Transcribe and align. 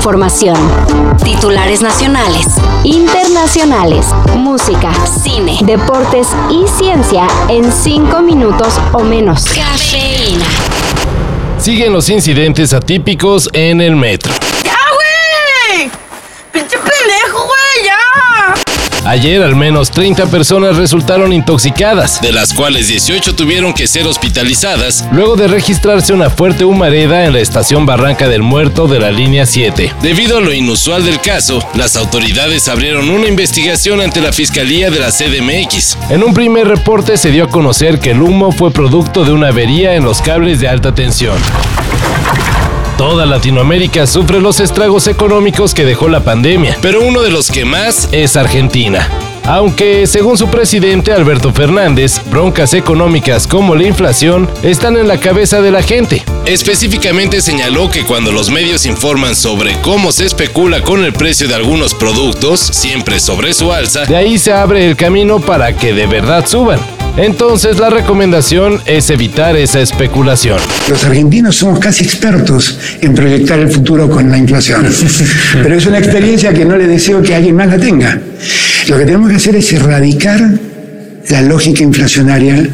información. 0.00 0.56
Titulares 1.22 1.82
nacionales, 1.82 2.46
internacionales, 2.84 4.06
música, 4.34 4.94
cine, 5.04 5.58
deportes 5.62 6.28
y 6.50 6.66
ciencia 6.66 7.26
en 7.50 7.70
5 7.70 8.22
minutos 8.22 8.80
o 8.94 9.00
menos. 9.00 9.44
Cafeína. 9.44 10.46
Siguen 11.58 11.92
los 11.92 12.08
incidentes 12.08 12.72
atípicos 12.72 13.50
en 13.52 13.82
el 13.82 13.94
metro. 13.94 14.32
Ayer 19.10 19.42
al 19.42 19.56
menos 19.56 19.90
30 19.90 20.26
personas 20.26 20.76
resultaron 20.76 21.32
intoxicadas, 21.32 22.20
de 22.20 22.30
las 22.30 22.54
cuales 22.54 22.86
18 22.86 23.34
tuvieron 23.34 23.74
que 23.74 23.88
ser 23.88 24.06
hospitalizadas 24.06 25.04
luego 25.10 25.34
de 25.34 25.48
registrarse 25.48 26.12
una 26.12 26.30
fuerte 26.30 26.64
humareda 26.64 27.24
en 27.24 27.32
la 27.32 27.40
estación 27.40 27.86
Barranca 27.86 28.28
del 28.28 28.42
Muerto 28.42 28.86
de 28.86 29.00
la 29.00 29.10
línea 29.10 29.46
7. 29.46 29.94
Debido 30.00 30.38
a 30.38 30.40
lo 30.40 30.52
inusual 30.52 31.04
del 31.04 31.20
caso, 31.20 31.58
las 31.74 31.96
autoridades 31.96 32.68
abrieron 32.68 33.10
una 33.10 33.26
investigación 33.26 34.00
ante 34.00 34.20
la 34.20 34.32
Fiscalía 34.32 34.92
de 34.92 35.00
la 35.00 35.10
CDMX. 35.10 35.98
En 36.08 36.22
un 36.22 36.32
primer 36.32 36.68
reporte 36.68 37.16
se 37.16 37.32
dio 37.32 37.46
a 37.46 37.50
conocer 37.50 37.98
que 37.98 38.12
el 38.12 38.22
humo 38.22 38.52
fue 38.52 38.70
producto 38.70 39.24
de 39.24 39.32
una 39.32 39.48
avería 39.48 39.96
en 39.96 40.04
los 40.04 40.22
cables 40.22 40.60
de 40.60 40.68
alta 40.68 40.94
tensión. 40.94 41.36
Toda 43.00 43.24
Latinoamérica 43.24 44.06
sufre 44.06 44.42
los 44.42 44.60
estragos 44.60 45.06
económicos 45.06 45.72
que 45.72 45.86
dejó 45.86 46.10
la 46.10 46.20
pandemia, 46.20 46.76
pero 46.82 47.00
uno 47.00 47.22
de 47.22 47.30
los 47.30 47.50
que 47.50 47.64
más 47.64 48.10
es 48.12 48.36
Argentina. 48.36 49.08
Aunque, 49.44 50.06
según 50.06 50.36
su 50.36 50.48
presidente 50.48 51.10
Alberto 51.10 51.50
Fernández, 51.50 52.20
broncas 52.30 52.74
económicas 52.74 53.46
como 53.46 53.74
la 53.74 53.84
inflación 53.84 54.50
están 54.62 54.98
en 54.98 55.08
la 55.08 55.18
cabeza 55.18 55.62
de 55.62 55.70
la 55.70 55.82
gente. 55.82 56.22
Específicamente 56.44 57.40
señaló 57.40 57.90
que 57.90 58.04
cuando 58.04 58.32
los 58.32 58.50
medios 58.50 58.84
informan 58.84 59.34
sobre 59.34 59.80
cómo 59.80 60.12
se 60.12 60.26
especula 60.26 60.82
con 60.82 61.02
el 61.02 61.14
precio 61.14 61.48
de 61.48 61.54
algunos 61.54 61.94
productos, 61.94 62.60
siempre 62.60 63.18
sobre 63.18 63.54
su 63.54 63.72
alza, 63.72 64.04
de 64.04 64.16
ahí 64.16 64.36
se 64.36 64.52
abre 64.52 64.86
el 64.86 64.94
camino 64.94 65.40
para 65.40 65.74
que 65.74 65.94
de 65.94 66.06
verdad 66.06 66.46
suban. 66.46 66.99
Entonces 67.20 67.78
la 67.78 67.90
recomendación 67.90 68.80
es 68.86 69.10
evitar 69.10 69.54
esa 69.54 69.80
especulación. 69.80 70.58
Los 70.88 71.04
argentinos 71.04 71.54
somos 71.54 71.78
casi 71.78 72.02
expertos 72.02 72.78
en 73.02 73.14
proyectar 73.14 73.58
el 73.58 73.70
futuro 73.70 74.08
con 74.08 74.30
la 74.30 74.38
inflación, 74.38 74.86
pero 75.62 75.74
es 75.74 75.84
una 75.84 75.98
experiencia 75.98 76.54
que 76.54 76.64
no 76.64 76.78
le 76.78 76.86
deseo 76.86 77.22
que 77.22 77.34
alguien 77.34 77.56
más 77.56 77.68
la 77.68 77.76
tenga. 77.76 78.18
Lo 78.88 78.96
que 78.96 79.04
tenemos 79.04 79.28
que 79.28 79.36
hacer 79.36 79.54
es 79.54 79.70
erradicar 79.70 80.40
la 81.28 81.42
lógica 81.42 81.82
inflacionaria 81.82 82.66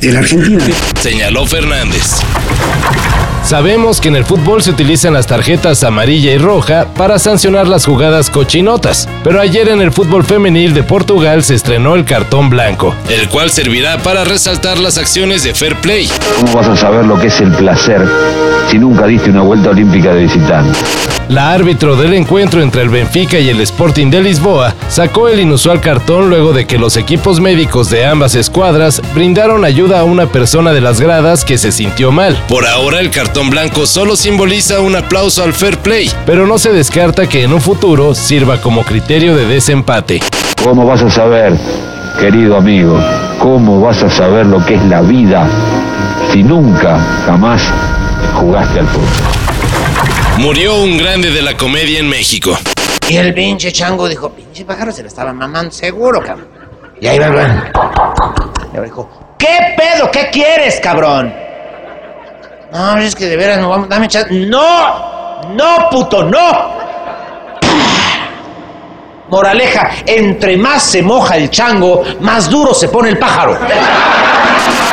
de 0.00 0.12
la 0.12 0.18
Argentina. 0.18 0.64
Señaló 1.00 1.46
Fernández. 1.46 2.16
Sabemos 3.52 4.00
que 4.00 4.08
en 4.08 4.16
el 4.16 4.24
fútbol 4.24 4.62
se 4.62 4.70
utilizan 4.70 5.12
las 5.12 5.26
tarjetas 5.26 5.84
amarilla 5.84 6.32
y 6.32 6.38
roja 6.38 6.86
para 6.96 7.18
sancionar 7.18 7.68
las 7.68 7.84
jugadas 7.84 8.30
cochinotas, 8.30 9.06
pero 9.22 9.42
ayer 9.42 9.68
en 9.68 9.82
el 9.82 9.92
fútbol 9.92 10.24
femenil 10.24 10.72
de 10.72 10.82
Portugal 10.82 11.42
se 11.42 11.56
estrenó 11.56 11.94
el 11.94 12.06
cartón 12.06 12.48
blanco, 12.48 12.94
el 13.10 13.28
cual 13.28 13.50
servirá 13.50 13.98
para 13.98 14.24
resaltar 14.24 14.78
las 14.78 14.96
acciones 14.96 15.42
de 15.42 15.52
fair 15.54 15.76
play. 15.82 16.10
¿Cómo 16.40 16.54
vas 16.54 16.66
a 16.66 16.76
saber 16.76 17.04
lo 17.04 17.18
que 17.20 17.26
es 17.26 17.38
el 17.42 17.52
placer 17.52 18.00
si 18.70 18.78
nunca 18.78 19.06
diste 19.06 19.28
una 19.28 19.42
vuelta 19.42 19.68
olímpica 19.68 20.14
de 20.14 20.22
visitante? 20.22 20.78
La 21.32 21.50
árbitro 21.54 21.96
del 21.96 22.12
encuentro 22.12 22.60
entre 22.60 22.82
el 22.82 22.90
Benfica 22.90 23.38
y 23.38 23.48
el 23.48 23.62
Sporting 23.62 24.10
de 24.10 24.20
Lisboa 24.20 24.74
sacó 24.88 25.28
el 25.28 25.40
inusual 25.40 25.80
cartón 25.80 26.28
luego 26.28 26.52
de 26.52 26.66
que 26.66 26.76
los 26.76 26.98
equipos 26.98 27.40
médicos 27.40 27.88
de 27.88 28.04
ambas 28.04 28.34
escuadras 28.34 29.00
brindaron 29.14 29.64
ayuda 29.64 30.00
a 30.00 30.04
una 30.04 30.26
persona 30.26 30.74
de 30.74 30.82
las 30.82 31.00
gradas 31.00 31.46
que 31.46 31.56
se 31.56 31.72
sintió 31.72 32.12
mal. 32.12 32.36
Por 32.48 32.66
ahora 32.66 33.00
el 33.00 33.10
cartón 33.10 33.48
blanco 33.48 33.86
solo 33.86 34.14
simboliza 34.14 34.80
un 34.80 34.94
aplauso 34.94 35.42
al 35.42 35.54
fair 35.54 35.78
play, 35.78 36.12
pero 36.26 36.46
no 36.46 36.58
se 36.58 36.70
descarta 36.70 37.26
que 37.26 37.44
en 37.44 37.54
un 37.54 37.62
futuro 37.62 38.14
sirva 38.14 38.60
como 38.60 38.84
criterio 38.84 39.34
de 39.34 39.46
desempate. 39.46 40.20
¿Cómo 40.62 40.84
vas 40.84 41.00
a 41.00 41.10
saber, 41.10 41.58
querido 42.20 42.58
amigo, 42.58 43.00
cómo 43.38 43.80
vas 43.80 44.02
a 44.02 44.10
saber 44.10 44.44
lo 44.44 44.62
que 44.66 44.74
es 44.74 44.84
la 44.84 45.00
vida 45.00 45.48
si 46.30 46.42
nunca, 46.42 47.00
jamás 47.24 47.62
jugaste 48.34 48.80
al 48.80 48.86
fútbol? 48.86 49.42
Murió 50.42 50.74
un 50.74 50.98
grande 50.98 51.30
de 51.30 51.40
la 51.40 51.56
comedia 51.56 52.00
en 52.00 52.08
México. 52.08 52.58
Y 53.08 53.16
el 53.16 53.32
pinche 53.32 53.70
chango 53.70 54.08
dijo, 54.08 54.30
pinche 54.30 54.64
pájaro 54.64 54.90
se 54.90 55.02
lo 55.02 55.06
estaba 55.06 55.32
mamando 55.32 55.70
seguro, 55.70 56.20
cabrón. 56.20 56.48
Y 57.00 57.06
ahí 57.06 57.16
va. 57.16 57.28
Y 57.28 58.76
ahora 58.76 58.82
dijo, 58.82 59.36
¿qué 59.38 59.76
pedo? 59.76 60.10
¿Qué 60.10 60.30
quieres, 60.32 60.80
cabrón? 60.80 61.32
No, 62.72 62.98
es 62.98 63.14
que 63.14 63.26
de 63.26 63.36
veras 63.36 63.60
no 63.60 63.68
vamos, 63.68 63.88
dame 63.88 64.08
chance. 64.08 64.34
¡No! 64.34 65.42
¡No, 65.54 65.88
puto, 65.92 66.24
no! 66.24 66.81
Moraleja, 69.32 69.88
entre 70.04 70.58
más 70.58 70.82
se 70.82 71.02
moja 71.02 71.38
el 71.38 71.48
chango, 71.48 72.02
más 72.20 72.50
duro 72.50 72.74
se 72.74 72.88
pone 72.88 73.08
el 73.08 73.16
pájaro. 73.16 73.58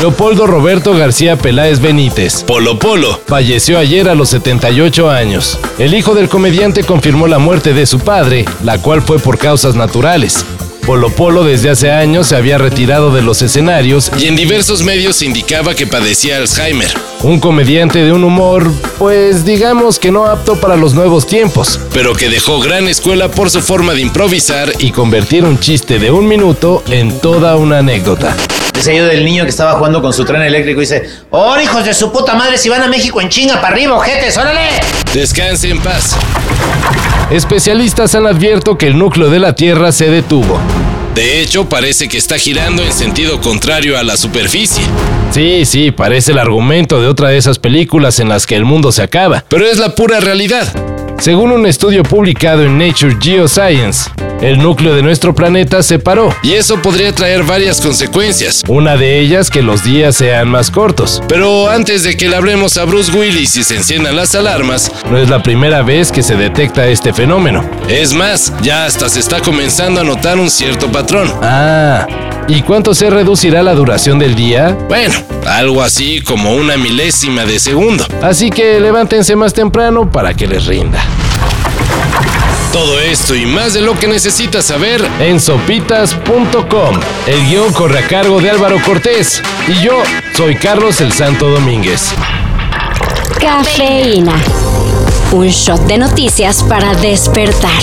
Leopoldo 0.00 0.46
Roberto 0.46 0.94
García 0.96 1.36
Peláez 1.36 1.80
Benítez, 1.80 2.42
Polo 2.42 2.78
Polo, 2.78 3.20
falleció 3.26 3.78
ayer 3.78 4.08
a 4.08 4.14
los 4.14 4.30
78 4.30 5.10
años. 5.10 5.60
El 5.78 5.92
hijo 5.92 6.14
del 6.14 6.30
comediante 6.30 6.82
confirmó 6.82 7.26
la 7.26 7.38
muerte 7.38 7.74
de 7.74 7.84
su 7.84 8.00
padre, 8.00 8.46
la 8.64 8.78
cual 8.78 9.02
fue 9.02 9.18
por 9.18 9.36
causas 9.36 9.74
naturales. 9.74 10.46
Polo 10.86 11.10
Polo 11.10 11.44
desde 11.44 11.70
hace 11.70 11.92
años 11.92 12.26
se 12.26 12.36
había 12.36 12.58
retirado 12.58 13.14
de 13.14 13.22
los 13.22 13.40
escenarios 13.40 14.10
y 14.18 14.26
en 14.26 14.34
diversos 14.34 14.82
medios 14.82 15.16
se 15.16 15.26
indicaba 15.26 15.74
que 15.74 15.86
padecía 15.86 16.38
Alzheimer. 16.38 16.92
Un 17.22 17.38
comediante 17.38 18.00
de 18.00 18.12
un 18.12 18.24
humor, 18.24 18.68
pues 18.98 19.44
digamos 19.44 20.00
que 20.00 20.10
no 20.10 20.26
apto 20.26 20.60
para 20.60 20.76
los 20.76 20.94
nuevos 20.94 21.26
tiempos, 21.26 21.78
pero 21.94 22.14
que 22.14 22.28
dejó 22.28 22.58
gran 22.60 22.88
escuela 22.88 23.30
por 23.30 23.48
su 23.48 23.62
forma 23.62 23.94
de 23.94 24.00
improvisar 24.00 24.72
y 24.80 24.90
convertir 24.90 25.44
un 25.44 25.60
chiste 25.60 26.00
de 26.00 26.10
un 26.10 26.26
minuto 26.26 26.82
en 26.88 27.20
toda 27.20 27.56
una 27.56 27.78
anécdota. 27.78 28.36
Ese 28.76 28.96
yo 28.96 29.06
del 29.06 29.24
niño 29.24 29.44
que 29.44 29.50
estaba 29.50 29.74
jugando 29.74 30.02
con 30.02 30.12
su 30.12 30.24
tren 30.24 30.42
eléctrico 30.42 30.80
y 30.80 30.84
dice, 30.84 31.08
¡Oh, 31.30 31.56
hijos 31.60 31.84
de 31.84 31.94
su 31.94 32.10
puta 32.10 32.34
madre, 32.34 32.58
si 32.58 32.68
van 32.68 32.82
a 32.82 32.88
México 32.88 33.20
en 33.20 33.28
chinga 33.28 33.60
para 33.60 33.74
arriba, 33.74 33.94
ojetes, 33.94 34.36
órale! 34.36 34.68
Descanse 35.14 35.70
en 35.70 35.80
paz. 35.80 36.16
Especialistas 37.30 38.14
han 38.14 38.26
advierto 38.26 38.76
que 38.76 38.88
el 38.88 38.98
núcleo 38.98 39.30
de 39.30 39.38
la 39.38 39.54
Tierra 39.54 39.92
se 39.92 40.10
detuvo. 40.10 40.58
De 41.14 41.42
hecho, 41.42 41.68
parece 41.68 42.08
que 42.08 42.16
está 42.16 42.38
girando 42.38 42.82
en 42.82 42.90
sentido 42.90 43.40
contrario 43.40 43.98
a 43.98 44.02
la 44.02 44.16
superficie. 44.16 44.82
Sí, 45.30 45.64
sí, 45.66 45.90
parece 45.90 46.32
el 46.32 46.38
argumento 46.38 47.02
de 47.02 47.08
otra 47.08 47.28
de 47.28 47.36
esas 47.36 47.58
películas 47.58 48.18
en 48.18 48.30
las 48.30 48.46
que 48.46 48.56
el 48.56 48.64
mundo 48.64 48.92
se 48.92 49.02
acaba, 49.02 49.44
pero 49.48 49.66
es 49.66 49.78
la 49.78 49.94
pura 49.94 50.20
realidad. 50.20 50.91
Según 51.22 51.52
un 51.52 51.66
estudio 51.66 52.02
publicado 52.02 52.64
en 52.64 52.76
Nature 52.78 53.16
Geoscience, 53.20 54.10
el 54.40 54.58
núcleo 54.58 54.92
de 54.96 55.04
nuestro 55.04 55.32
planeta 55.32 55.80
se 55.84 56.00
paró 56.00 56.34
y 56.42 56.54
eso 56.54 56.82
podría 56.82 57.14
traer 57.14 57.44
varias 57.44 57.80
consecuencias. 57.80 58.64
Una 58.66 58.96
de 58.96 59.20
ellas 59.20 59.48
que 59.48 59.62
los 59.62 59.84
días 59.84 60.16
sean 60.16 60.48
más 60.48 60.72
cortos. 60.72 61.22
Pero 61.28 61.70
antes 61.70 62.02
de 62.02 62.16
que 62.16 62.28
le 62.28 62.34
hablemos 62.34 62.76
a 62.76 62.86
Bruce 62.86 63.12
Willis 63.12 63.54
y 63.56 63.62
se 63.62 63.76
enciendan 63.76 64.16
las 64.16 64.34
alarmas, 64.34 64.90
no 65.12 65.16
es 65.16 65.30
la 65.30 65.44
primera 65.44 65.82
vez 65.82 66.10
que 66.10 66.24
se 66.24 66.34
detecta 66.34 66.88
este 66.88 67.12
fenómeno. 67.12 67.64
Es 67.88 68.12
más, 68.14 68.52
ya 68.60 68.84
hasta 68.84 69.08
se 69.08 69.20
está 69.20 69.38
comenzando 69.38 70.00
a 70.00 70.04
notar 70.04 70.40
un 70.40 70.50
cierto 70.50 70.90
patrón. 70.90 71.32
Ah, 71.40 72.04
¿Y 72.48 72.62
cuánto 72.62 72.94
se 72.94 73.08
reducirá 73.08 73.62
la 73.62 73.74
duración 73.74 74.18
del 74.18 74.34
día? 74.34 74.76
Bueno, 74.88 75.14
algo 75.46 75.82
así 75.82 76.20
como 76.20 76.54
una 76.54 76.76
milésima 76.76 77.44
de 77.44 77.58
segundo. 77.58 78.06
Así 78.20 78.50
que 78.50 78.80
levántense 78.80 79.36
más 79.36 79.52
temprano 79.52 80.10
para 80.10 80.34
que 80.34 80.46
les 80.46 80.66
rinda. 80.66 81.02
Todo 82.72 82.98
esto 83.00 83.34
y 83.34 83.44
más 83.44 83.74
de 83.74 83.82
lo 83.82 83.98
que 83.98 84.08
necesitas 84.08 84.64
saber 84.64 85.06
en 85.20 85.40
sopitas.com. 85.40 87.00
El 87.26 87.46
guion 87.46 87.72
corre 87.72 87.98
a 87.98 88.08
cargo 88.08 88.40
de 88.40 88.50
Álvaro 88.50 88.78
Cortés 88.84 89.42
y 89.68 89.84
yo 89.84 90.02
soy 90.34 90.56
Carlos 90.56 91.00
el 91.00 91.12
Santo 91.12 91.48
Domínguez. 91.48 92.12
Cafeína. 93.38 94.34
Un 95.32 95.48
shot 95.48 95.82
de 95.86 95.98
noticias 95.98 96.62
para 96.62 96.94
despertar. 96.94 97.82